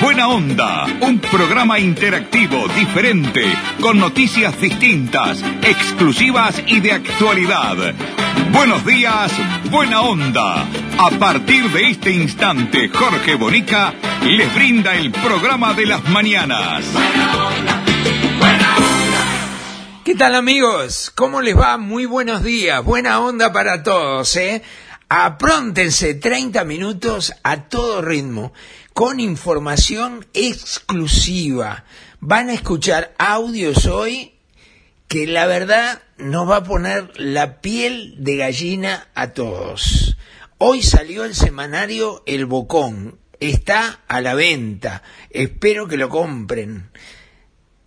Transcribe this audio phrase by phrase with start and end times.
[0.00, 3.42] Buena Onda, un programa interactivo, diferente,
[3.80, 7.76] con noticias distintas, exclusivas y de actualidad.
[8.52, 9.32] Buenos días,
[9.70, 10.66] Buena Onda.
[10.98, 13.92] A partir de este instante, Jorge Bonica
[14.22, 16.84] les brinda el programa de las mañanas.
[20.04, 21.10] ¿Qué tal amigos?
[21.14, 21.76] ¿Cómo les va?
[21.76, 24.62] Muy buenos días, buena onda para todos, ¿eh?
[25.10, 28.52] Apróntense 30 minutos a todo ritmo,
[28.98, 31.84] con información exclusiva.
[32.18, 34.32] Van a escuchar audios hoy
[35.06, 40.16] que la verdad nos va a poner la piel de gallina a todos.
[40.58, 46.90] Hoy salió el semanario El Bocón, está a la venta, espero que lo compren.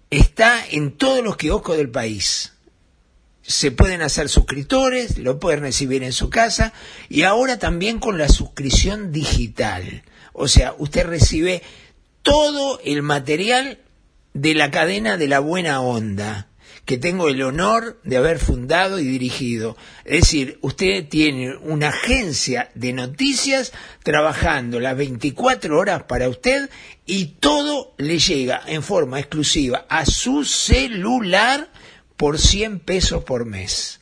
[0.10, 2.54] Está en todos los kioscos del país.
[3.42, 6.72] Se pueden hacer suscriptores, lo pueden recibir en su casa
[7.10, 10.04] y ahora también con la suscripción digital.
[10.34, 11.62] O sea, usted recibe
[12.22, 13.80] todo el material
[14.34, 16.48] de la cadena de la buena onda
[16.86, 19.78] que tengo el honor de haber fundado y dirigido.
[20.04, 23.72] Es decir, usted tiene una agencia de noticias
[24.04, 26.70] trabajando las 24 horas para usted
[27.06, 31.72] y todo le llega en forma exclusiva a su celular
[32.18, 34.01] por 100 pesos por mes.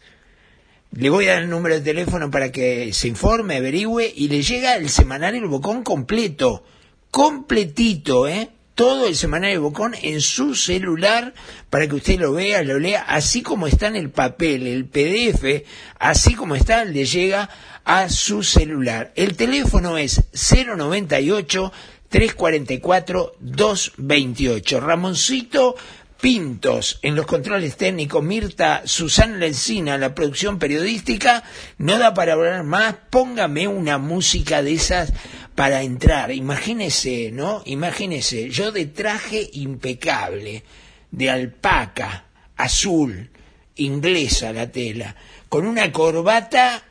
[0.91, 4.41] Le voy a dar el número de teléfono para que se informe, averigüe y le
[4.41, 6.63] llega el semanario El Bocón completo,
[7.11, 8.49] completito, ¿eh?
[8.73, 11.35] todo el semanario Bocón en su celular
[11.69, 15.63] para que usted lo vea, lo lea, así como está en el papel, el PDF,
[15.99, 17.49] así como está, le llega
[17.85, 19.11] a su celular.
[19.15, 21.71] El teléfono es 098
[22.09, 24.79] 344 228.
[24.79, 25.75] Ramoncito
[26.21, 31.43] Pintos en los controles técnicos, Mirta Susana Lencina la producción periodística,
[31.77, 35.13] no da para hablar más, póngame una música de esas
[35.55, 37.63] para entrar, imagínese, ¿no?
[37.65, 40.63] Imagínese, yo de traje impecable,
[41.09, 42.25] de alpaca,
[42.57, 43.29] azul,
[43.77, 45.15] inglesa la tela,
[45.47, 46.83] con una corbata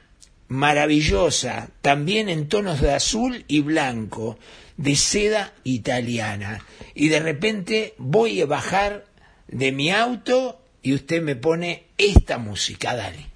[0.49, 4.39] maravillosa, también en tonos de azul y blanco,
[4.79, 6.65] de seda italiana.
[6.95, 9.08] Y de repente voy a bajar
[9.49, 13.27] de mi auto y usted me pone esta música, dale.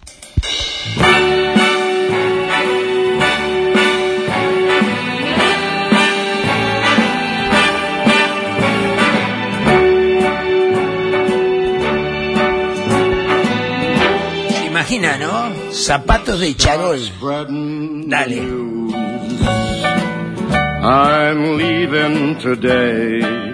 [14.49, 15.73] Se imagina, ¿no?
[15.73, 17.01] Zapatos de charol.
[18.09, 18.73] Dale.
[20.85, 23.52] I'm leaving today.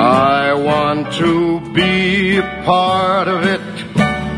[0.00, 3.60] I want to be part of it.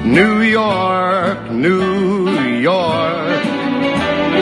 [0.05, 3.43] New York, New York.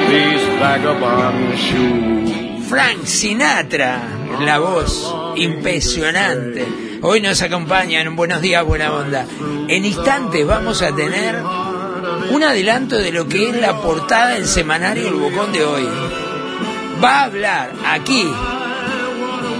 [0.08, 2.66] These vagabond shoes.
[2.70, 4.00] Frank Sinatra,
[4.40, 6.66] la voz impresionante.
[7.02, 9.26] Hoy nos acompaña en Buenos Días, Buena Onda.
[9.68, 11.36] En instantes vamos a tener
[12.30, 15.86] un adelanto de lo que es la portada del semanario El Bocón de hoy.
[17.04, 18.26] Va a hablar aquí,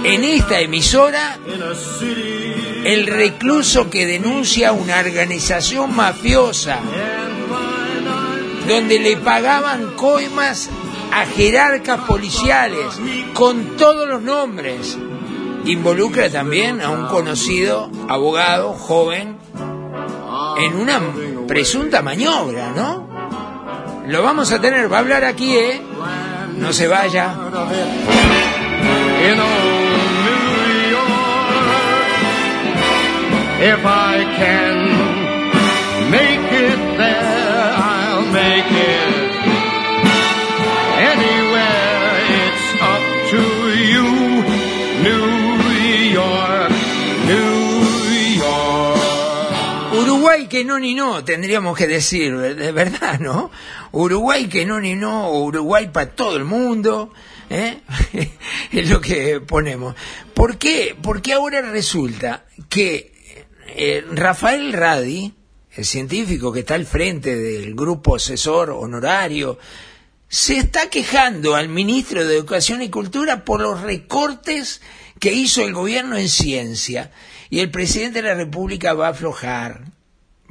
[0.03, 1.37] en esta emisora,
[2.83, 6.79] el recluso que denuncia una organización mafiosa
[8.67, 10.69] donde le pagaban coimas
[11.11, 12.99] a jerarcas policiales
[13.33, 14.97] con todos los nombres.
[15.65, 19.37] Involucra también a un conocido abogado joven
[20.57, 21.01] en una
[21.47, 23.09] presunta maniobra, ¿no?
[24.07, 25.81] Lo vamos a tener, va a hablar aquí, ¿eh?
[26.57, 27.35] No se vaya.
[33.63, 39.31] If I can make it there, I'll make it.
[40.97, 42.09] Anywhere,
[42.41, 43.43] it's up to
[43.85, 44.07] you.
[45.05, 45.27] New
[46.09, 46.71] York,
[47.29, 47.53] New
[48.41, 49.93] York.
[49.93, 53.51] Uruguay que no ni no, tendríamos que decir, de verdad, ¿no?
[53.91, 57.13] Uruguay que no ni no, Uruguay para todo el mundo,
[57.47, 57.77] ¿eh?
[58.71, 59.93] es lo que ponemos.
[60.33, 60.95] ¿Por qué?
[60.99, 63.10] Porque ahora resulta que
[63.75, 65.33] eh, Rafael Radi,
[65.75, 69.57] el científico que está al frente del grupo asesor honorario,
[70.27, 74.81] se está quejando al ministro de Educación y Cultura por los recortes
[75.19, 77.11] que hizo el gobierno en ciencia.
[77.49, 79.85] Y el presidente de la República va a aflojar,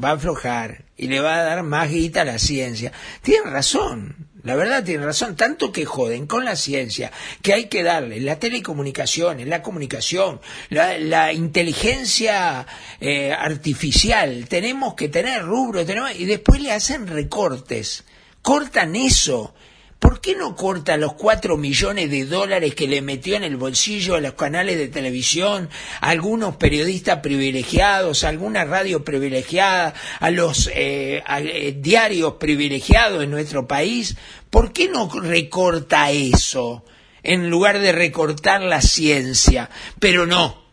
[0.02, 2.92] va a aflojar y le va a dar más guita a la ciencia.
[3.22, 7.82] Tiene razón, La verdad tienen razón, tanto que joden con la ciencia, que hay que
[7.82, 10.40] darle la telecomunicaciones, la comunicación,
[10.70, 12.66] la, la inteligencia
[13.00, 18.04] eh, artificial, tenemos que tener rubro, tenemos, y después le hacen recortes,
[18.42, 19.54] cortan eso.
[20.00, 24.14] ¿Por qué no corta los cuatro millones de dólares que le metió en el bolsillo
[24.14, 25.68] a los canales de televisión,
[26.00, 33.30] a algunos periodistas privilegiados, a alguna radio privilegiada, a los eh, eh, diarios privilegiados en
[33.30, 34.16] nuestro país?
[34.48, 36.82] ¿Por qué no recorta eso
[37.22, 39.68] en lugar de recortar la ciencia?
[39.98, 40.64] Pero no,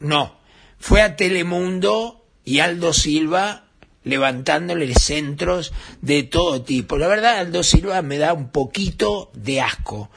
[0.00, 0.40] no.
[0.80, 3.65] Fue a Telemundo y Aldo Silva
[4.06, 6.96] levantándole centros de todo tipo.
[6.96, 10.10] La verdad, Aldo Silva me da un poquito de asco,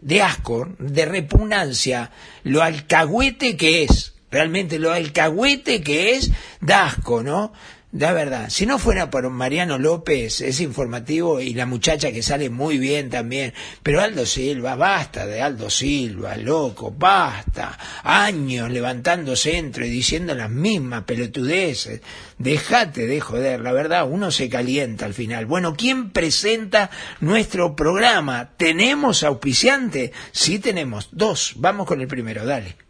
[0.00, 2.12] de asco, de repugnancia,
[2.44, 7.52] lo alcahuete que es, realmente lo alcahuete que es, da asco, ¿no?
[7.92, 12.48] Da verdad, si no fuera por Mariano López, es informativo y la muchacha que sale
[12.48, 13.52] muy bien también,
[13.82, 20.50] pero Aldo Silva, basta de Aldo Silva, loco, basta, años levantando centro y diciendo las
[20.50, 22.00] mismas pelotudeces,
[22.38, 25.46] dejate de joder, la verdad, uno se calienta al final.
[25.46, 28.50] Bueno, ¿quién presenta nuestro programa?
[28.56, 30.12] ¿Tenemos auspiciante?
[30.30, 32.89] Sí tenemos, dos, vamos con el primero, dale.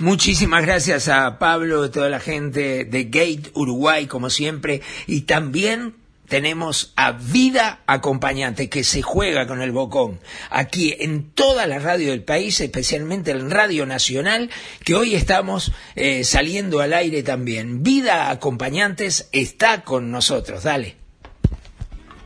[0.00, 5.96] Muchísimas gracias a Pablo, y toda la gente de Gate Uruguay, como siempre, y también
[6.28, 12.10] tenemos a Vida Acompañante, que se juega con el bocón, aquí en toda la radio
[12.10, 14.50] del país, especialmente en Radio Nacional,
[14.84, 17.82] que hoy estamos eh, saliendo al aire también.
[17.82, 20.97] Vida Acompañantes está con nosotros, dale.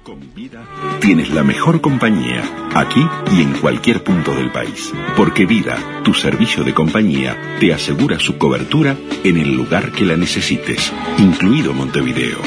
[0.03, 0.65] Con Vida
[1.01, 2.43] tienes la mejor compañía,
[2.75, 4.93] aquí y en cualquier punto del país.
[5.17, 10.17] Porque Vida, tu servicio de compañía, te asegura su cobertura en el lugar que la
[10.17, 12.39] necesites, incluido Montevideo.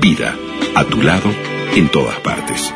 [0.00, 0.36] Vida,
[0.74, 1.30] a tu lado,
[1.74, 2.74] en todas partes.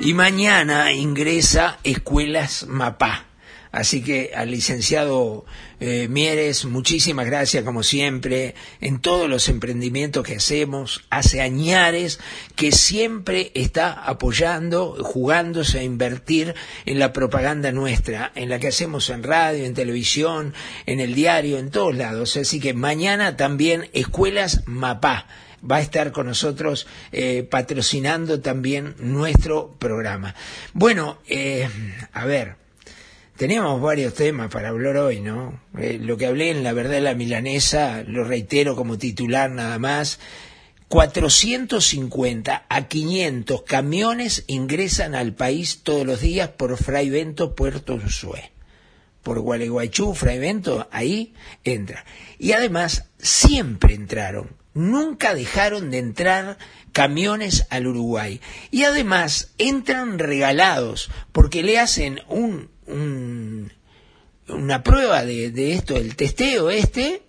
[0.00, 3.27] Y mañana ingresa Escuelas Mapá.
[3.70, 5.44] Así que al licenciado
[5.80, 11.04] eh, Mieres, muchísimas gracias como siempre en todos los emprendimientos que hacemos.
[11.10, 12.18] Hace añares
[12.56, 16.54] que siempre está apoyando, jugándose a invertir
[16.86, 20.54] en la propaganda nuestra, en la que hacemos en radio, en televisión,
[20.86, 22.36] en el diario, en todos lados.
[22.36, 25.26] Así que mañana también Escuelas Mapá
[25.68, 30.34] va a estar con nosotros eh, patrocinando también nuestro programa.
[30.72, 31.68] Bueno, eh,
[32.12, 32.56] a ver,
[33.38, 35.60] teníamos varios temas para hablar hoy, ¿no?
[35.78, 39.78] Eh, lo que hablé en La Verdad de la Milanesa, lo reitero como titular nada
[39.78, 40.18] más.
[40.88, 48.50] 450 a 500 camiones ingresan al país todos los días por Fray Bento, Puerto Ushué.
[49.22, 52.04] Por Gualeguaychú, Fray Bento, ahí entra.
[52.38, 56.56] Y además, siempre entraron nunca dejaron de entrar
[56.92, 58.40] camiones al Uruguay.
[58.70, 62.70] Y además entran regalados, porque le hacen un
[64.48, 67.22] una prueba de, esto, el testeo este,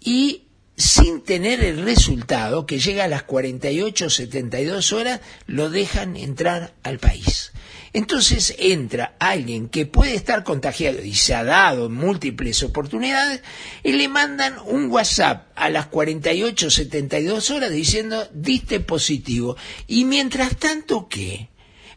[0.00, 0.44] y
[0.76, 6.98] sin tener el resultado, que llega a las 48 72 horas, lo dejan entrar al
[6.98, 7.52] país.
[7.92, 13.42] Entonces entra alguien que puede estar contagiado y se ha dado múltiples oportunidades
[13.82, 19.56] y le mandan un WhatsApp a las 48, 72 horas diciendo diste positivo.
[19.86, 21.49] Y mientras tanto, ¿qué?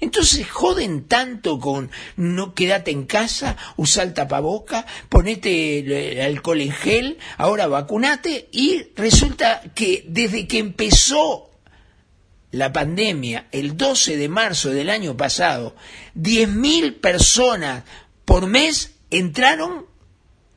[0.03, 6.73] Entonces joden tanto con no quédate en casa, usa el tapaboca, ponete el, alcohol en
[6.73, 11.51] gel, ahora vacunate y resulta que desde que empezó
[12.51, 15.73] la pandemia el 12 de marzo del año pasado,
[16.17, 17.85] 10.000 personas
[18.25, 19.85] por mes entraron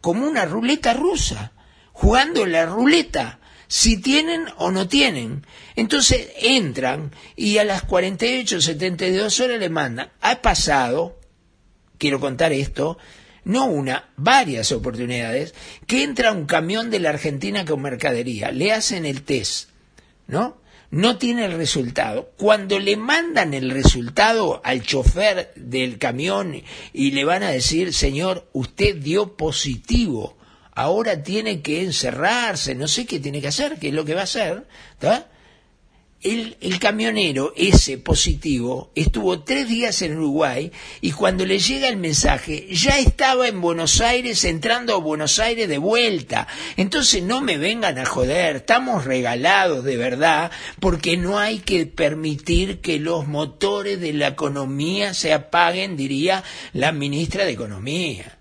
[0.00, 1.52] como una ruleta rusa,
[1.92, 5.46] jugando la ruleta, si tienen o no tienen.
[5.74, 10.10] Entonces entran y a las 48, 72 horas le mandan.
[10.20, 11.18] Ha pasado,
[11.98, 12.98] quiero contar esto,
[13.44, 15.54] no una, varias oportunidades,
[15.86, 19.70] que entra un camión de la Argentina con mercadería, le hacen el test,
[20.26, 20.58] ¿no?
[20.90, 22.30] no tiene el resultado.
[22.36, 28.48] Cuando le mandan el resultado al chofer del camión y le van a decir, señor,
[28.52, 30.35] usted dio positivo,
[30.76, 34.20] ahora tiene que encerrarse, no sé qué tiene que hacer, qué es lo que va
[34.20, 34.64] a hacer,
[36.20, 41.96] el, el, camionero, ese positivo, estuvo tres días en Uruguay y cuando le llega el
[41.96, 46.46] mensaje ya estaba en Buenos Aires, entrando a Buenos Aires de vuelta.
[46.76, 52.80] Entonces no me vengan a joder, estamos regalados de verdad porque no hay que permitir
[52.80, 58.35] que los motores de la economía se apaguen, diría la ministra de Economía.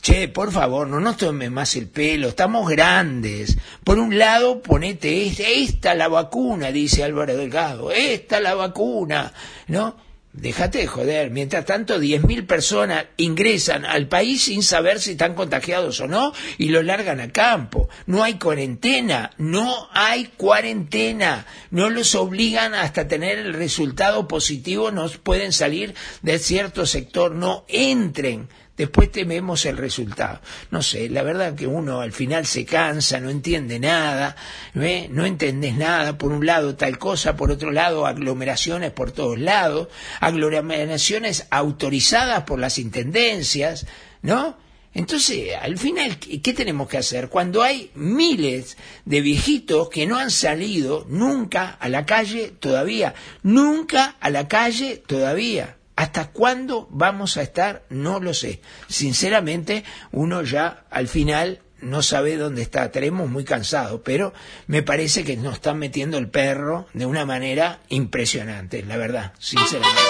[0.00, 3.58] Che, por favor, no nos tomes más el pelo, estamos grandes.
[3.84, 9.32] Por un lado, ponete esta, esta la vacuna, dice Álvaro Delgado, esta la vacuna,
[9.68, 9.96] ¿no?
[10.32, 11.30] Déjate de joder.
[11.30, 16.68] Mientras tanto, 10.000 personas ingresan al país sin saber si están contagiados o no y
[16.68, 17.88] lo largan a campo.
[18.06, 21.46] No hay cuarentena, no hay cuarentena.
[21.70, 27.64] No los obligan hasta tener el resultado positivo, no pueden salir de cierto sector, no
[27.68, 28.48] entren
[28.80, 30.40] después tememos el resultado.
[30.70, 34.36] No sé, la verdad que uno al final se cansa, no entiende nada,
[34.72, 39.88] no entendés nada, por un lado tal cosa, por otro lado aglomeraciones por todos lados,
[40.20, 43.86] aglomeraciones autorizadas por las intendencias,
[44.22, 44.56] ¿no?
[44.94, 47.28] Entonces, al final, ¿qué tenemos que hacer?
[47.28, 54.16] Cuando hay miles de viejitos que no han salido nunca a la calle todavía, nunca
[54.20, 55.76] a la calle todavía.
[56.00, 57.84] ¿Hasta cuándo vamos a estar?
[57.90, 58.62] No lo sé.
[58.88, 62.86] Sinceramente, uno ya al final no sabe dónde está.
[62.86, 64.32] Estaremos muy cansados, pero
[64.66, 70.00] me parece que nos están metiendo el perro de una manera impresionante, la verdad, sinceramente.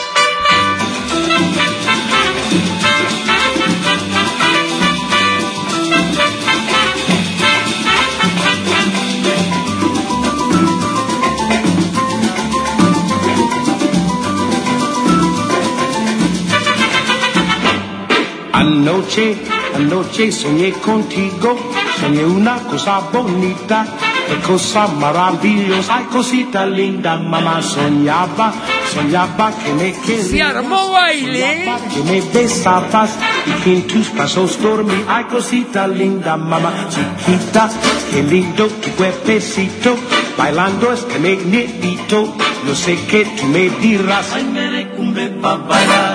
[19.10, 19.36] Anoche,
[19.74, 21.58] anoche soñé contigo,
[21.98, 23.84] soñé una cosa bonita,
[24.28, 28.52] qué cosa maravillosa, ay cosita linda, mamá soñaba,
[28.94, 31.40] soñaba que me querías, Se armó baile.
[31.40, 33.10] soñaba que me besabas
[33.46, 37.68] y que en tus pasos dormí, ay cosita linda, mamá chiquita,
[38.12, 39.96] qué lindo tu cuerpecito,
[40.38, 42.32] bailando este negrito,
[42.64, 46.09] no sé qué tú me dirás, ay me recumbe pa' bailar.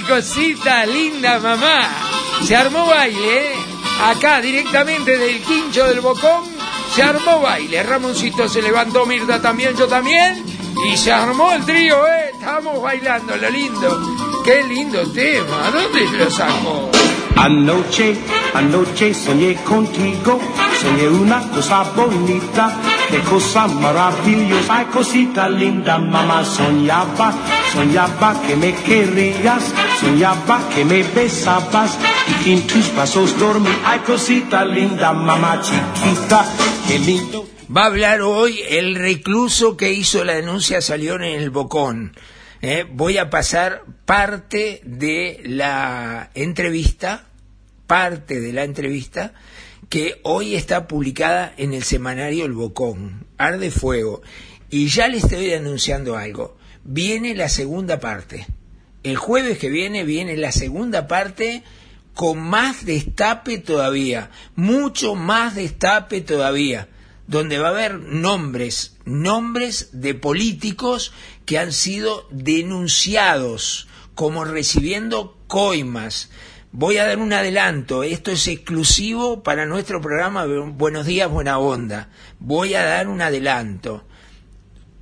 [0.00, 1.88] Cosita linda, mamá.
[2.44, 3.54] Se armó baile, ¿eh?
[4.04, 6.44] Acá, directamente del quincho del bocón,
[6.94, 7.82] se armó baile.
[7.82, 10.44] Ramoncito se levantó, Mirta también, yo también.
[10.84, 12.30] Y se armó el trío, ¿eh?
[12.32, 14.42] Estamos bailando, lo lindo.
[14.44, 15.70] Qué lindo tema.
[15.72, 16.90] ¿Dónde lo sacó?
[17.36, 18.16] Anoche,
[18.54, 20.40] anoche soñé contigo,
[20.80, 22.74] soñé una cosa bonita,
[23.10, 27.34] qué cosa maravillosa, cosita linda, mamá soñaba,
[27.72, 31.98] soñaba que me querías, soñaba que me besabas
[32.44, 36.44] y en tus pasos dormí, ay cosita linda, mamá chiquita,
[36.88, 37.48] qué lindo.
[37.74, 42.16] Va a hablar hoy el recluso que hizo la denuncia salió en el Bocón.
[42.62, 47.26] Eh, voy a pasar parte de la entrevista,
[47.86, 49.34] parte de la entrevista
[49.88, 54.22] que hoy está publicada en el semanario El Bocón, Arde Fuego.
[54.70, 56.55] Y ya le estoy anunciando algo.
[56.88, 58.46] Viene la segunda parte.
[59.02, 61.62] El jueves que viene viene la segunda parte
[62.14, 66.88] con más destape todavía, mucho más destape todavía
[67.26, 71.12] donde va a haber nombres, nombres de políticos
[71.44, 76.30] que han sido denunciados como recibiendo coimas.
[76.72, 82.10] Voy a dar un adelanto, esto es exclusivo para nuestro programa Buenos días, buena onda.
[82.38, 84.04] Voy a dar un adelanto.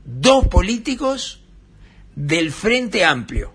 [0.04, 1.43] Dos políticos
[2.14, 3.52] del Frente Amplio,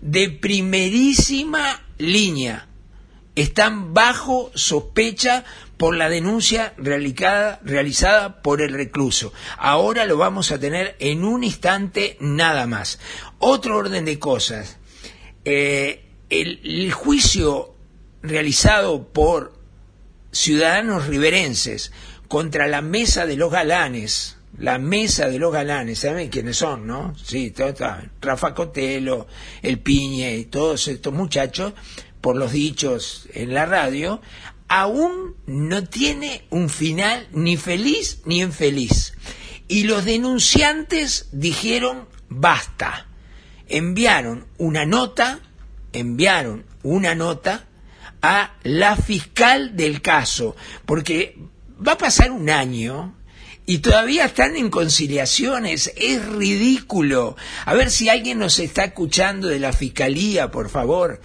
[0.00, 2.68] de primerísima línea,
[3.34, 5.44] están bajo sospecha
[5.76, 9.32] por la denuncia realizada, realizada, por el recluso.
[9.58, 13.00] Ahora lo vamos a tener en un instante nada más.
[13.38, 14.78] Otro orden de cosas.
[15.44, 17.74] Eh, el, el juicio
[18.22, 19.58] realizado por
[20.30, 21.92] ciudadanos riverenses
[22.28, 27.14] contra la mesa de los galanes, la mesa de los galanes, ¿saben quiénes son, no?
[27.16, 29.26] Sí, todo, todo, Rafa Cotelo,
[29.62, 31.72] el Piñe y todos estos muchachos,
[32.20, 34.20] por los dichos en la radio,
[34.68, 39.14] aún no tiene un final ni feliz ni infeliz.
[39.68, 43.08] Y los denunciantes dijeron basta.
[43.68, 45.40] Enviaron una nota,
[45.92, 47.66] enviaron una nota
[48.22, 50.54] a la fiscal del caso,
[50.86, 51.38] porque
[51.86, 53.14] va a pasar un año
[53.66, 55.92] y todavía están en conciliaciones.
[55.96, 57.36] Es ridículo.
[57.64, 61.20] A ver si alguien nos está escuchando de la fiscalía, por favor.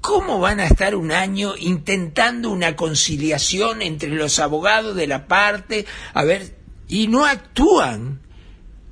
[0.00, 5.86] ¿Cómo van a estar un año intentando una conciliación entre los abogados de la parte?
[6.12, 6.56] A ver,
[6.88, 8.20] y no actúan.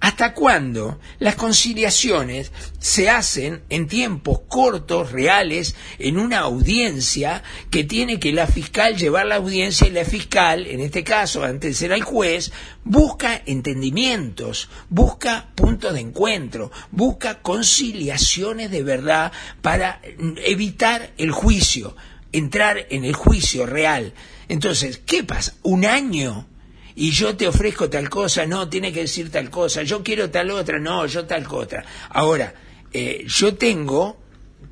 [0.02, 8.18] ¿Hasta cuándo las conciliaciones se hacen en tiempos cortos, reales, en una audiencia que tiene
[8.18, 11.92] que la fiscal llevar la audiencia y la fiscal, en este caso, antes de ser
[11.92, 12.50] el juez,
[12.82, 19.30] busca entendimientos, busca puntos de encuentro, busca conciliaciones de verdad
[19.60, 20.02] para
[20.44, 21.94] evitar el juicio,
[22.32, 24.14] entrar en el juicio real?
[24.48, 25.54] Entonces, ¿qué pasa?
[25.62, 26.48] ¿Un año?
[26.94, 30.50] Y yo te ofrezco tal cosa, no, tiene que decir tal cosa, yo quiero tal
[30.50, 31.84] otra, no, yo tal otra.
[32.10, 32.54] Ahora,
[32.92, 34.20] eh, yo tengo,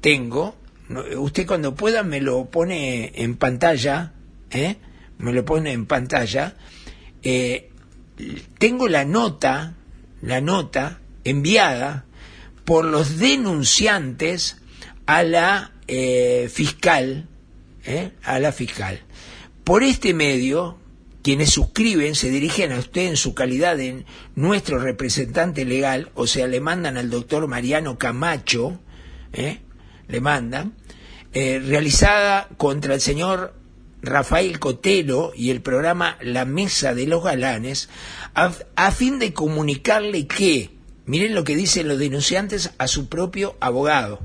[0.00, 0.56] tengo,
[1.16, 4.12] usted cuando pueda me lo pone en pantalla,
[4.50, 4.76] ¿eh?
[5.18, 6.56] me lo pone en pantalla,
[7.22, 7.70] eh,
[8.58, 9.74] tengo la nota,
[10.22, 12.04] la nota enviada
[12.64, 14.58] por los denunciantes
[15.06, 15.72] a la
[16.48, 17.26] fiscal,
[18.22, 19.00] a la fiscal.
[19.64, 20.78] Por este medio,
[21.22, 26.46] quienes suscriben se dirigen a usted en su calidad de nuestro representante legal, o sea,
[26.46, 28.80] le mandan al doctor Mariano Camacho,
[29.32, 29.60] ¿eh?
[30.08, 30.74] le mandan,
[31.32, 33.54] eh, realizada contra el señor
[34.02, 37.90] Rafael Cotelo y el programa La Mesa de los Galanes,
[38.34, 40.70] a, a fin de comunicarle que,
[41.04, 44.20] miren lo que dicen los denunciantes a su propio abogado,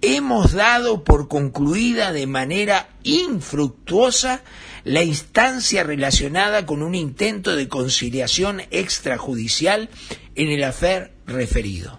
[0.00, 4.42] hemos dado por concluida de manera infructuosa
[4.86, 9.90] la instancia relacionada con un intento de conciliación extrajudicial
[10.36, 11.98] en el afer referido.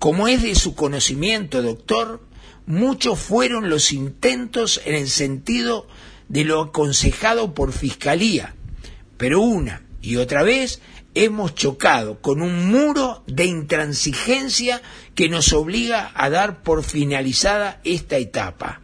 [0.00, 2.26] Como es de su conocimiento, doctor,
[2.66, 5.86] muchos fueron los intentos en el sentido
[6.28, 8.56] de lo aconsejado por Fiscalía,
[9.16, 10.80] pero una y otra vez
[11.14, 14.82] hemos chocado con un muro de intransigencia
[15.14, 18.80] que nos obliga a dar por finalizada esta etapa,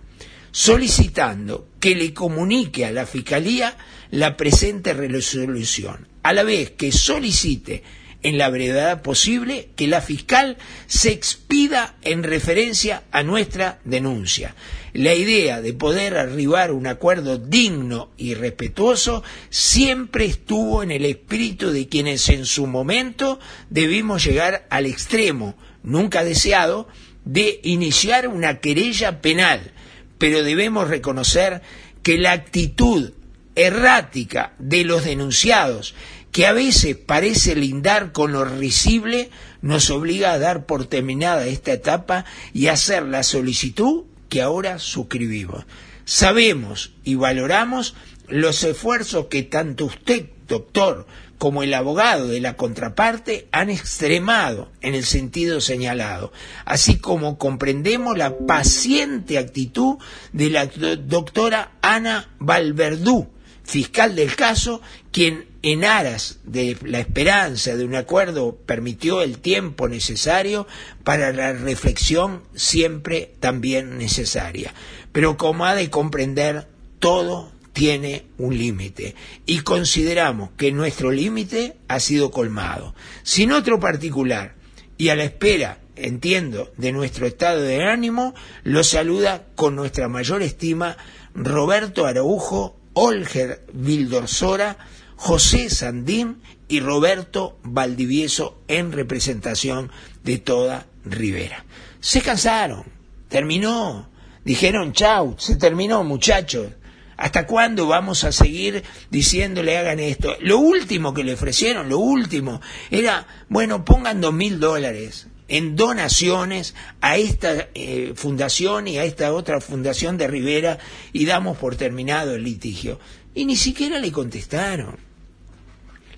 [0.55, 3.77] solicitando que le comunique a la Fiscalía
[4.13, 7.83] la presente resolución, a la vez que solicite
[8.23, 10.57] en la brevedad posible que la fiscal
[10.87, 14.55] se expida en referencia a nuestra denuncia.
[14.93, 21.05] La idea de poder arribar a un acuerdo digno y respetuoso siempre estuvo en el
[21.05, 23.41] espíritu de quienes en su momento
[23.71, 26.87] debimos llegar al extremo, nunca deseado,
[27.25, 29.74] de iniciar una querella penal,
[30.19, 31.63] pero debemos reconocer
[32.03, 33.13] que la actitud
[33.55, 35.95] errática de los denunciados
[36.35, 39.31] que a veces parece lindar con lo risible,
[39.63, 45.65] nos obliga a dar por terminada esta etapa y hacer la solicitud que ahora suscribimos.
[46.05, 47.95] Sabemos y valoramos
[48.27, 51.07] los esfuerzos que tanto usted, doctor,
[51.45, 56.33] como el abogado de la contraparte han extremado en el sentido señalado,
[56.65, 59.99] así como comprendemos la paciente actitud
[60.33, 63.29] de la doctora Ana Valverdú,
[63.63, 64.81] fiscal del caso,
[65.13, 70.67] quien en aras de la esperanza de un acuerdo permitió el tiempo necesario
[71.03, 74.73] para la reflexión siempre también necesaria.
[75.13, 76.69] Pero como ha de comprender,
[77.01, 82.95] todo tiene un límite y consideramos que nuestro límite ha sido colmado.
[83.25, 84.55] Sin otro particular
[84.97, 88.33] y a la espera, entiendo, de nuestro estado de ánimo,
[88.63, 90.97] lo saluda con nuestra mayor estima
[91.35, 94.79] Roberto Araujo, Olger Vildorsora,
[95.17, 99.91] José Sandín y Roberto Valdivieso en representación
[100.23, 101.65] de toda Rivera.
[101.99, 102.85] Se cansaron,
[103.29, 104.09] terminó,
[104.45, 106.69] dijeron chau, se terminó muchachos.
[107.17, 110.37] ¿Hasta cuándo vamos a seguir diciéndole hagan esto?
[110.41, 116.75] Lo último que le ofrecieron, lo último, era, bueno, pongan dos mil dólares en donaciones
[117.01, 120.79] a esta eh, fundación y a esta otra fundación de Rivera
[121.13, 122.99] y damos por terminado el litigio.
[123.35, 124.97] Y ni siquiera le contestaron.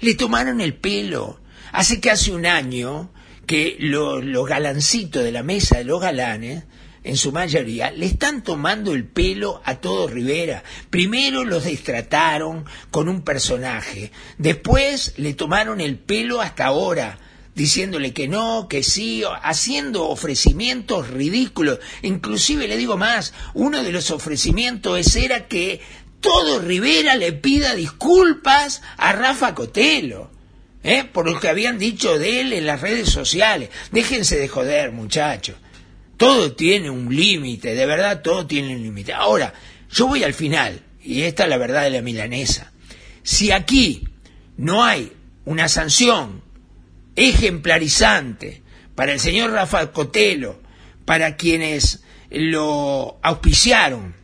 [0.01, 1.41] Le tomaron el pelo.
[1.73, 3.11] Hace casi un año
[3.47, 6.65] que los lo galancitos de la mesa de los galanes
[7.07, 10.65] en su mayoría, le están tomando el pelo a todo Rivera.
[10.91, 17.19] Primero los destrataron con un personaje, después le tomaron el pelo hasta ahora,
[17.55, 21.79] diciéndole que no, que sí, haciendo ofrecimientos ridículos.
[22.03, 25.81] Inclusive le digo más, uno de los ofrecimientos era que
[26.21, 30.35] todo Rivera le pida disculpas a Rafa Cotelo.
[30.83, 31.03] ¿Eh?
[31.03, 33.71] por lo que habían dicho de él en las redes sociales.
[33.91, 35.57] Déjense de joder, muchachos.
[36.17, 39.13] Todo tiene un límite, de verdad todo tiene un límite.
[39.13, 39.53] Ahora,
[39.91, 42.73] yo voy al final, y esta es la verdad de la milanesa.
[43.23, 44.09] Si aquí
[44.57, 45.13] no hay
[45.45, 46.43] una sanción
[47.17, 48.63] ejemplarizante
[48.95, 50.61] para el señor Rafael Cotelo,
[51.05, 54.15] para quienes lo auspiciaron,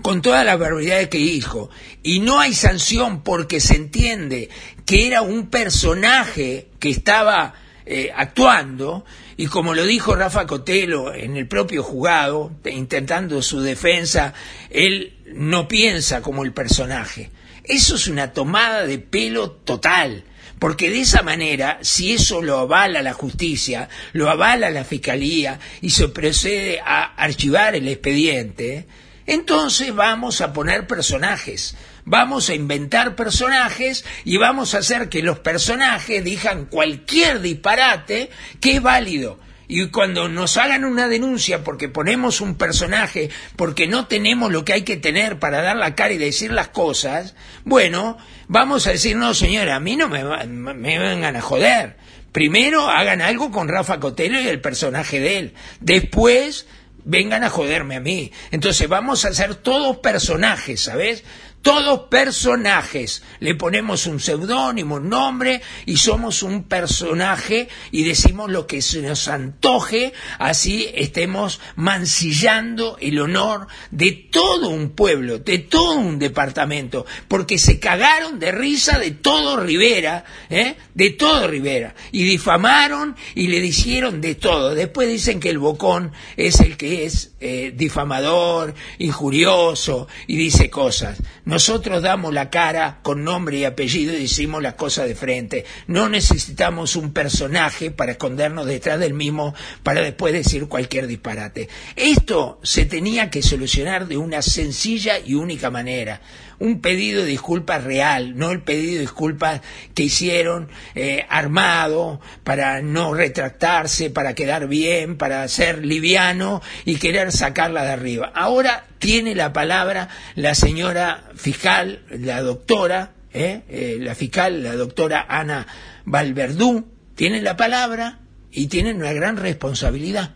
[0.00, 1.70] con todas las barbaridades que dijo,
[2.02, 4.48] y no hay sanción porque se entiende
[4.84, 7.54] que era un personaje que estaba
[7.86, 9.04] eh, actuando,
[9.36, 14.34] y como lo dijo Rafa Cotelo en el propio juzgado, intentando su defensa,
[14.70, 17.30] él no piensa como el personaje.
[17.64, 20.24] Eso es una tomada de pelo total.
[20.58, 25.90] Porque de esa manera, si eso lo avala la justicia, lo avala la fiscalía y
[25.90, 28.86] se procede a archivar el expediente,
[29.26, 35.38] entonces vamos a poner personajes, vamos a inventar personajes y vamos a hacer que los
[35.38, 39.38] personajes digan cualquier disparate que es válido.
[39.68, 44.74] Y cuando nos hagan una denuncia porque ponemos un personaje, porque no tenemos lo que
[44.74, 47.34] hay que tener para dar la cara y decir las cosas,
[47.64, 51.96] bueno, vamos a decir, no señora, a mí no me, me vengan a joder.
[52.32, 55.54] Primero hagan algo con Rafa Cotelo y el personaje de él.
[55.80, 56.66] Después
[57.04, 58.32] vengan a joderme a mí.
[58.50, 61.24] Entonces vamos a hacer todos personajes, ¿sabes?
[61.62, 63.22] Todos personajes.
[63.38, 69.00] Le ponemos un seudónimo, un nombre y somos un personaje y decimos lo que se
[69.00, 77.06] nos antoje, así estemos mancillando el honor de todo un pueblo, de todo un departamento,
[77.28, 80.76] porque se cagaron de risa de todo Rivera, ¿eh?
[80.94, 84.74] de todo Rivera, y difamaron y le dijeron de todo.
[84.74, 91.22] Después dicen que el bocón es el que es eh, difamador, injurioso y dice cosas.
[91.52, 95.66] Nosotros damos la cara con nombre y apellido y decimos las cosas de frente.
[95.86, 101.68] No necesitamos un personaje para escondernos detrás del mismo para después decir cualquier disparate.
[101.94, 106.22] Esto se tenía que solucionar de una sencilla y única manera.
[106.58, 109.60] Un pedido de disculpas real, no el pedido de disculpas
[109.94, 117.32] que hicieron eh, armado para no retractarse, para quedar bien, para ser liviano y querer
[117.32, 118.32] sacarla de arriba.
[118.34, 125.26] Ahora tiene la palabra la señora fiscal, la doctora, eh, eh, la fiscal, la doctora
[125.28, 125.66] Ana
[126.04, 130.34] Valverdú, tiene la palabra y tiene una gran responsabilidad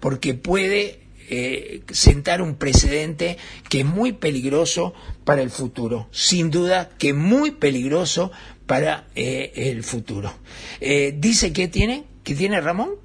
[0.00, 0.99] porque puede
[1.32, 3.38] eh, sentar un precedente
[3.68, 8.32] que es muy peligroso para el futuro, sin duda que muy peligroso
[8.66, 10.34] para eh, el futuro.
[10.80, 12.96] Eh, dice que tiene, que tiene Ramón,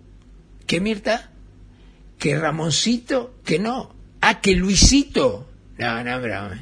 [0.65, 1.31] que Mirta,
[2.17, 6.55] que Ramoncito, que no, ah, que Luisito, no, no, bravo.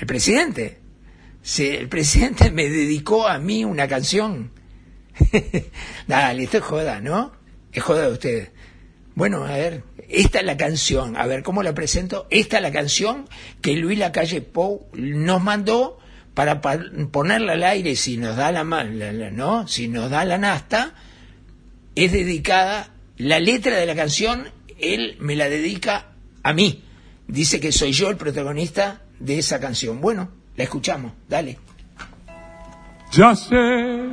[0.00, 0.78] El presidente,
[1.58, 4.50] el presidente me dedicó a mí una canción.
[6.08, 7.32] Dale, esto es joda, ¿no?
[7.72, 8.50] Es joda de ustedes.
[9.14, 11.16] Bueno, a ver, esta es la canción.
[11.16, 12.26] A ver, ¿cómo la presento?
[12.30, 13.28] Esta es la canción
[13.60, 15.98] que Luis Lacalle Pou nos mandó
[16.34, 16.78] para pa-
[17.10, 19.66] ponerla al aire si nos da la- la- ¿no?
[19.68, 20.94] Si nos da la nasta,
[21.94, 26.84] es dedicada, la letra de la canción, él me la dedica a mí.
[27.26, 30.00] Dice que soy yo el protagonista de esa canción.
[30.00, 31.58] Bueno, la escuchamos, dale.
[33.12, 34.04] Ya sé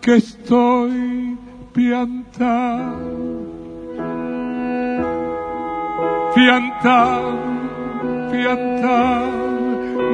[0.00, 1.36] que estoy
[1.72, 3.45] piantado,
[6.36, 7.38] piantado,
[8.30, 9.26] piantado,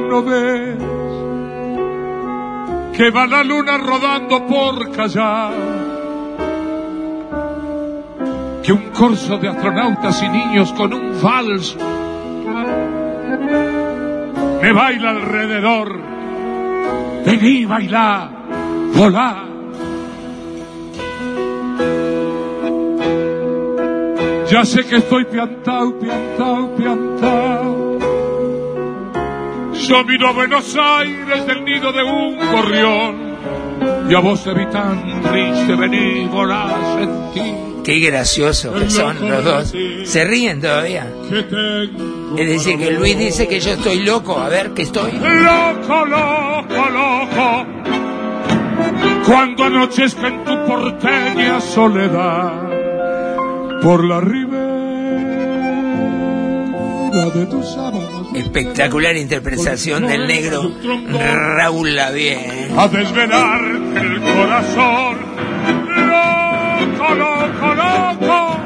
[0.09, 0.77] no ves
[2.95, 5.51] que va la luna rodando por callar,
[8.63, 11.75] que un corso de astronautas y niños con un vals
[14.61, 15.99] me baila alrededor.
[17.25, 18.29] Vení, bailá,
[18.95, 19.52] volá.
[24.53, 27.99] Ya sé que estoy piantao, piantao, piantao.
[29.73, 33.33] Yo miro a Buenos Aires del nido de un gorrión.
[34.11, 39.43] Y a vos te vi tan triste, vení, volá, sentí Qué gracioso que son los
[39.43, 39.73] dos.
[40.05, 41.11] Se ríen todavía.
[42.37, 44.37] Es decir, que Luis dice que yo estoy loco.
[44.37, 45.13] A ver, que estoy.
[45.13, 47.65] Loco, loco, loco.
[49.25, 52.51] Cuando anochezca en tu porteña soledad,
[53.81, 54.42] por la sábanas,
[58.33, 60.71] Espectacular interpretación del negro
[61.57, 62.69] Raúl Lavie.
[62.75, 65.17] a desvelar el corazón.
[65.95, 68.57] Loco, loco, loco.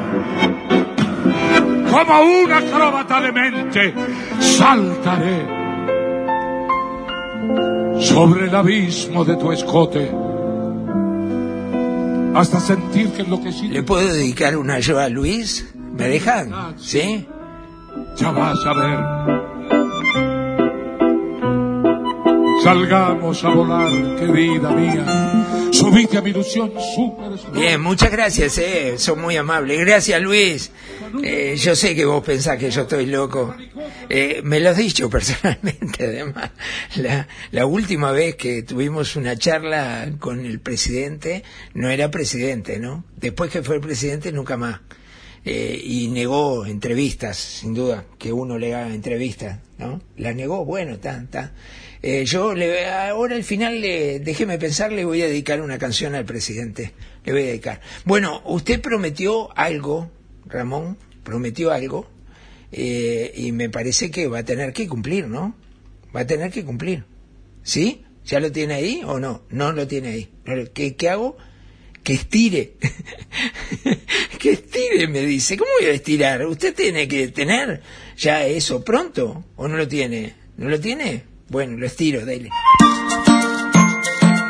[1.90, 3.94] Como una acróbata de mente,
[4.40, 5.58] saltaré
[8.00, 10.10] sobre el abismo de tu escote
[12.34, 13.68] hasta sentir que enloquecí.
[13.68, 15.66] ¿Le puedo dedicar una yo a Luis?
[15.92, 16.74] ¿Me dejan?
[16.78, 17.26] ¿Sí?
[18.18, 18.98] Ya vas a ver.
[22.64, 25.38] Salgamos a volar, querida mía.
[25.72, 27.60] Subite a mi ilusión, súper, súper.
[27.60, 28.94] Bien, muchas gracias, eh.
[28.98, 29.78] son muy amables.
[29.78, 30.72] Gracias, Luis.
[31.22, 33.54] Eh, yo sé que vos pensás que yo estoy loco.
[34.08, 36.50] Eh, me lo has dicho personalmente, además.
[36.96, 43.04] La, la última vez que tuvimos una charla con el presidente, no era presidente, ¿no?
[43.16, 44.80] Después que fue el presidente, nunca más.
[45.44, 50.02] Eh, y negó entrevistas, sin duda, que uno le haga entrevistas, ¿no?
[50.16, 51.52] La negó, bueno, está, está.
[52.02, 56.14] Eh, yo le, ahora al final, le, déjeme pensar, le voy a dedicar una canción
[56.14, 56.92] al presidente.
[57.24, 57.80] Le voy a dedicar.
[58.04, 60.10] Bueno, usted prometió algo,
[60.46, 62.08] Ramón, prometió algo,
[62.72, 65.54] eh, y me parece que va a tener que cumplir, ¿no?
[66.14, 67.04] Va a tener que cumplir.
[67.62, 68.04] ¿Sí?
[68.24, 69.42] ¿Ya lo tiene ahí o no?
[69.50, 70.28] No lo tiene ahí.
[70.74, 71.36] ¿Qué, qué hago?
[72.02, 72.74] Que estire.
[74.38, 75.56] que estire, me dice.
[75.56, 76.46] ¿Cómo voy a estirar?
[76.46, 77.82] Usted tiene que tener
[78.16, 79.44] ya eso pronto.
[79.56, 80.34] ¿O no lo tiene?
[80.56, 81.24] ¿No lo tiene?
[81.48, 82.48] Bueno, lo estiro, dale.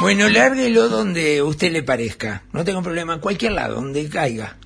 [0.00, 2.42] Bueno, lárguelo donde usted le parezca.
[2.52, 4.56] No tengo problema, en cualquier lado, donde caiga.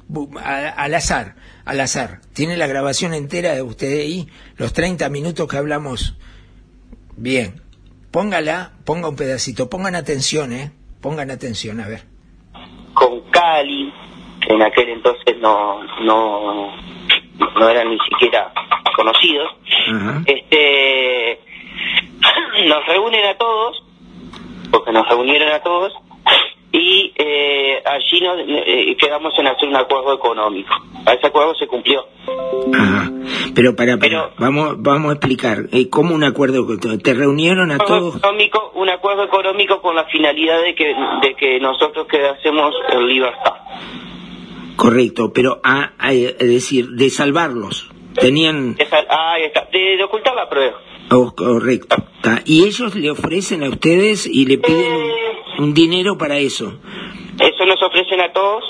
[0.42, 2.20] Al azar, al azar.
[2.34, 6.16] Tiene la grabación entera de usted ahí, los 30 minutos que hablamos.
[7.16, 7.62] Bien.
[8.10, 9.68] Póngala, ponga un pedacito.
[9.68, 10.72] Pongan atención, ¿eh?
[11.00, 12.04] Pongan atención, a ver.
[12.94, 13.92] con Cali,
[14.48, 16.72] en aquel entonces no, no,
[17.60, 18.52] no eran ni siquiera
[18.96, 19.50] conocidos,
[20.26, 21.38] este
[22.66, 23.84] nos reúnen a todos,
[24.70, 25.92] porque nos reunieron a todos,
[26.70, 30.74] y eh, allí nos, eh, quedamos en hacer un acuerdo económico.
[31.06, 32.04] A ese acuerdo se cumplió.
[32.74, 33.10] Ajá.
[33.54, 35.64] Pero para, para, vamos, vamos a explicar.
[35.72, 36.66] Eh, ¿Cómo un acuerdo?
[37.02, 38.16] ¿Te reunieron a Un todos?
[38.16, 43.54] económico, un acuerdo económico con la finalidad de que, de que nosotros quedásemos en libertad.
[44.76, 47.90] Correcto, pero a, a- es decir, de salvarlos.
[48.20, 48.76] Tenían...
[48.78, 50.76] Esa- ah, ahí está, de, de ocultar la prueba.
[51.10, 51.96] Oh, correcto.
[52.44, 54.92] Y ellos le ofrecen a ustedes y le piden
[55.58, 56.78] un, un dinero para eso.
[57.40, 58.64] Eso nos ofrecen a todos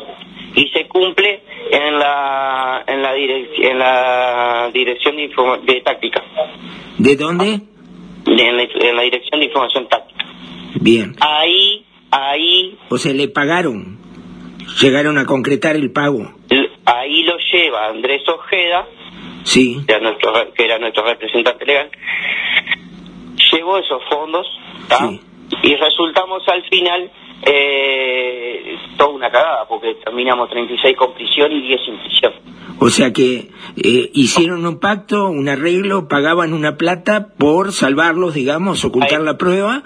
[0.54, 5.28] y se cumple en la en la, direc- en la dirección de,
[5.72, 6.22] de táctica,
[6.98, 7.60] ¿De dónde?
[8.26, 10.24] en la, en la dirección de información táctica.
[10.80, 11.16] Bien.
[11.20, 13.98] Ahí, ahí, O sea, le pagaron.
[14.80, 16.30] Llegaron a concretar el pago.
[16.84, 18.86] ahí lo lleva Andrés Ojeda,
[19.48, 19.82] Sí.
[19.86, 21.90] que era nuestro, que era nuestro representante legal,
[23.50, 24.46] llevó esos fondos
[25.62, 27.10] y resultamos al final
[27.46, 32.32] eh, toda una cagada porque terminamos 36 con prisión y 10 sin prisión.
[32.80, 33.48] O sea que
[33.82, 39.82] eh, hicieron un pacto, un arreglo, pagaban una plata por salvarlos, digamos, ocultar la prueba,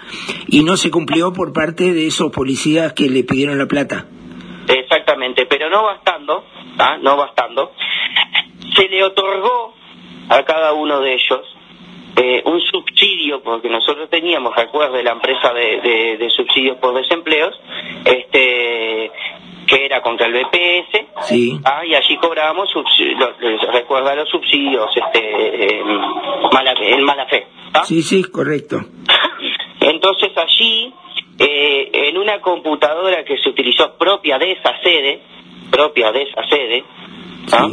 [0.48, 4.06] y no se cumplió por parte de esos policías que le pidieron la plata.
[4.68, 6.44] Exactamente, pero no bastando,
[7.00, 7.72] no bastando,
[8.74, 9.74] se le otorgó
[10.28, 11.40] a cada uno de ellos
[12.16, 17.58] eh, un subsidio, porque nosotros teníamos, recuerde, la empresa de, de- de subsidios por desempleos,
[18.04, 19.10] este
[19.66, 21.58] que era contra el BPS, Sí.
[21.64, 21.86] ¿ah?
[21.86, 25.80] y allí cobrábamos, los- recuerda los subsidios este,
[26.52, 27.46] mala, en mala fe.
[27.72, 27.84] ¿ah?
[27.84, 28.80] Sí, sí, correcto.
[29.80, 30.92] Entonces allí,
[31.38, 35.22] eh, en una computadora que se utilizó propia de esa sede,
[35.70, 36.84] propia de esa sede,
[37.52, 37.68] ¿ah?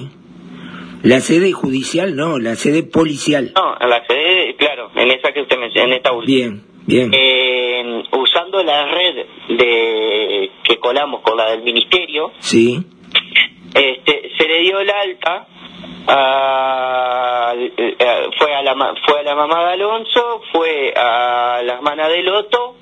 [1.04, 3.52] La sede judicial, no, la sede policial.
[3.56, 6.38] no, la sede, claro, en esa que usted menciona, en esta última.
[6.38, 7.12] Bien, bien.
[7.14, 9.26] Eh, usando la red
[9.58, 12.84] de que colamos con la del ministerio, Sí,
[13.74, 15.48] este, se le dio el alta
[16.08, 17.96] a, eh,
[18.38, 18.76] fue a la
[19.08, 22.76] fue a la mamá de Alonso, fue a la hermana de Loto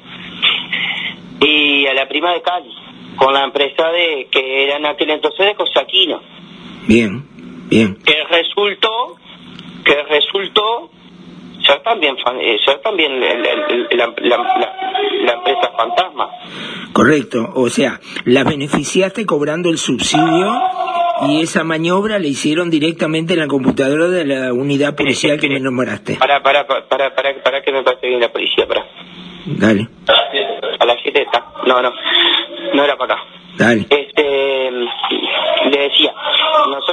[1.42, 2.74] y a la prima de Cali,
[3.16, 6.22] con la empresa de que era en aquel entonces de Cosaquino,
[6.88, 7.28] bien,
[7.70, 7.96] bien.
[8.06, 9.16] que resultó
[9.84, 10.90] que resultó
[11.66, 13.56] ser también eh, ser también la, la-
[13.92, 14.76] la- la- la-
[15.26, 16.30] la empresa fantasma.
[16.94, 20.52] Correcto, o sea, la beneficiaste cobrando el subsidio
[21.30, 25.60] y esa maniobra la hicieron directamente en la computadora de la unidad policial que me
[25.60, 26.16] nombraste.
[26.16, 28.86] Para para para para para, que me parece bien la policía, para.
[29.46, 29.88] Dale,
[30.80, 31.46] A las 7 está.
[31.66, 31.92] No, no.
[32.74, 33.24] No era para acá.
[33.58, 33.88] dale.
[33.90, 34.67] Este,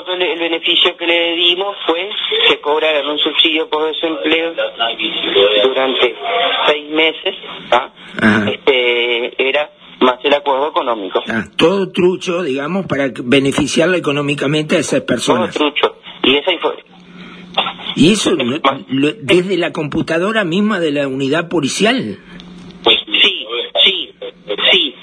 [0.05, 2.09] nosotros el beneficio que le dimos fue
[2.49, 4.55] que cobraran un subsidio por desempleo
[5.65, 6.15] durante
[6.67, 7.35] seis meses,
[7.71, 7.91] ¿ah?
[8.51, 11.23] Este, era más el acuerdo económico.
[11.29, 15.55] Ah, todo trucho, digamos, para beneficiarla económicamente a esas Todo personas.
[15.55, 15.97] trucho.
[16.23, 16.51] Y esa
[17.97, 18.33] ¿Y eso
[19.21, 22.19] desde la computadora misma de la unidad policial?
[22.85, 23.47] Sí,
[23.85, 24.11] sí,
[24.73, 24.95] sí.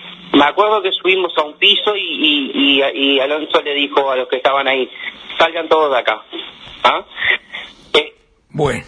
[0.42, 4.16] Me acuerdo que subimos a un piso y, y, y- y Alonso le dijo a
[4.16, 4.90] los que estaban ahí,
[5.38, 6.24] salgan todos de acá.
[6.84, 7.06] ¿Ah?
[7.94, 8.16] Eh,
[8.50, 8.86] Bueno,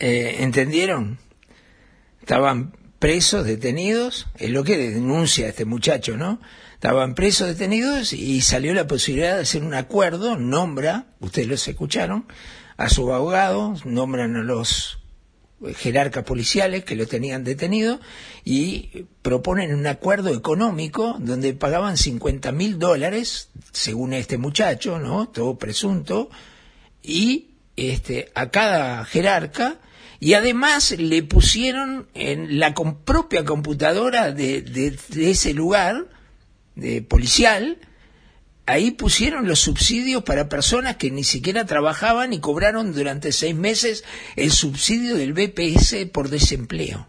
[0.00, 1.18] eh, ¿entendieron?
[2.20, 6.40] Estaban presos, detenidos, es lo que denuncia este muchacho, ¿no?
[6.74, 12.26] Estaban presos, detenidos y salió la posibilidad de hacer un acuerdo, nombra, ustedes los escucharon,
[12.76, 14.99] a su abogado, nombran a los
[15.76, 18.00] jerarcas policiales que lo tenían detenido
[18.44, 25.28] y proponen un acuerdo económico donde pagaban 50 mil dólares, según este muchacho, ¿no?
[25.28, 26.30] Todo presunto,
[27.02, 29.78] y este, a cada jerarca
[30.18, 36.08] y además le pusieron en la propia computadora de, de- de ese lugar
[36.74, 37.78] de policial
[38.70, 44.04] ahí pusieron los subsidios para personas que ni siquiera trabajaban y cobraron durante seis meses
[44.36, 47.08] el subsidio del BPS por desempleo.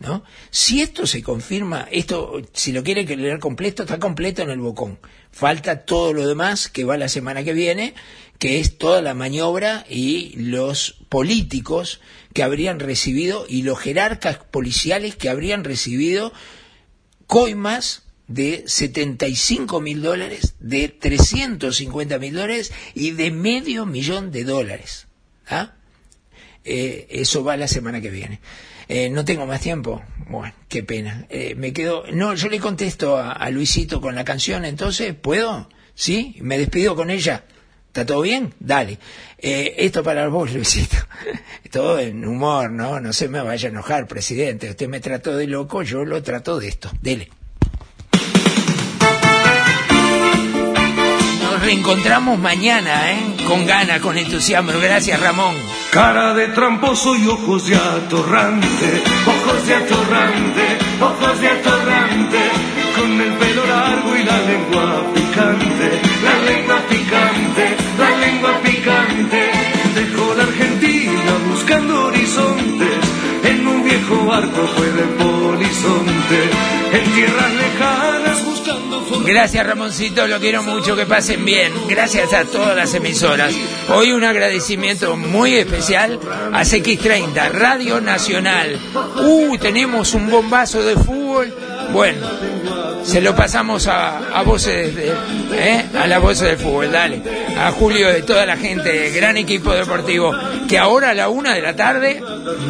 [0.00, 0.24] ¿no?
[0.50, 4.58] Si esto se confirma, esto, si lo quiere que leer completo, está completo en el
[4.58, 4.98] Bocón.
[5.30, 7.94] Falta todo lo demás que va la semana que viene,
[8.38, 12.00] que es toda la maniobra y los políticos
[12.32, 16.32] que habrían recibido y los jerarcas policiales que habrían recibido
[17.26, 25.06] coimas de 75 mil dólares, de 350 mil dólares y de medio millón de dólares.
[25.48, 25.74] ¿ah?
[26.64, 28.40] Eh, eso va la semana que viene.
[28.88, 30.02] Eh, no tengo más tiempo.
[30.28, 31.26] Bueno, qué pena.
[31.28, 32.04] Eh, me quedo.
[32.12, 35.68] No, yo le contesto a, a Luisito con la canción, entonces, ¿puedo?
[35.94, 36.36] ¿Sí?
[36.40, 37.44] Me despido con ella.
[37.94, 38.52] ¿Está todo bien?
[38.58, 38.98] Dale.
[39.38, 40.96] Eh, esto para vos, Luisito.
[41.70, 42.98] Todo en humor, ¿no?
[42.98, 44.68] No se me vaya a enojar, presidente.
[44.68, 46.90] Usted me trató de loco, yo lo trato de esto.
[47.00, 47.30] Dele.
[51.64, 53.36] Reencontramos mañana, ¿eh?
[53.48, 54.72] Con ganas, con entusiasmo.
[54.80, 55.56] Gracias, Ramón.
[55.90, 62.38] Cara de tramposo y ojos de atorrante, ojos de atorrante, ojos de atorrante,
[62.96, 65.88] con el pelo largo y la lengua picante,
[66.22, 69.50] la lengua picante, la lengua picante.
[69.94, 72.98] Dejó la Argentina buscando horizontes,
[73.44, 76.50] en un viejo barco fue de polizonte,
[76.92, 78.53] en tierras lejanas.
[79.22, 81.72] Gracias Ramoncito, lo quiero mucho, que pasen bien.
[81.88, 83.54] Gracias a todas las emisoras.
[83.88, 86.18] Hoy un agradecimiento muy especial
[86.52, 88.78] a CX30, Radio Nacional.
[89.22, 91.54] Uh, tenemos un bombazo de fútbol.
[91.92, 92.26] Bueno,
[93.04, 95.12] se lo pasamos a, voces de,
[95.52, 95.84] ¿eh?
[95.98, 97.22] a la voces del fútbol, dale.
[97.58, 100.32] A Julio de toda la gente, gran equipo deportivo,
[100.68, 102.22] que ahora a la una de la tarde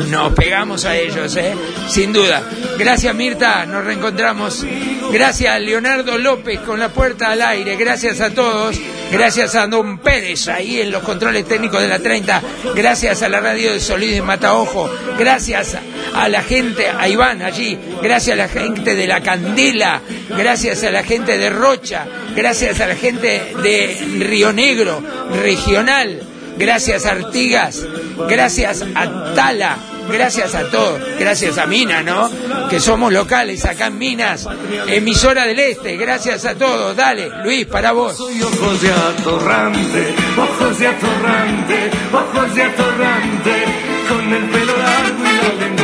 [0.09, 1.55] nos pegamos a ellos, ¿eh?
[1.89, 2.43] sin duda.
[2.79, 4.65] Gracias Mirta, nos reencontramos.
[5.13, 8.81] Gracias Leonardo López con la puerta al aire, gracias a todos.
[9.11, 12.43] Gracias a Don Pérez ahí en los controles técnicos de la 30.
[12.75, 14.91] Gracias a la radio de Solís de Mataojo.
[15.17, 15.77] Gracias
[16.15, 17.79] a la gente, a Iván allí.
[18.03, 20.01] Gracias a la gente de La Candela.
[20.31, 22.07] Gracias a la gente de Rocha.
[22.35, 25.03] Gracias a la gente de Río Negro,
[25.43, 26.21] regional.
[26.59, 27.87] Gracias a Artigas.
[28.29, 29.94] Gracias a Tala.
[30.11, 32.31] Gracias a todos, gracias a Minas, ¿no?
[32.69, 34.47] Que somos locales acá en Minas,
[34.87, 36.97] emisora del Este, gracias a todos.
[36.97, 38.17] Dale, Luis, para vos.
[38.17, 43.65] Soy ojos de atorrante, ojos de atorrante, ojos de atorrante,
[44.09, 45.84] con el pelo largo y la lengua.